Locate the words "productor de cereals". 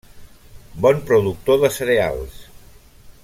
1.09-2.43